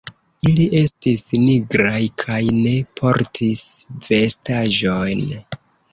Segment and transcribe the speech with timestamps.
[0.51, 3.61] Ili estis nigraj, kaj ne portis
[4.09, 5.25] vestaĵon.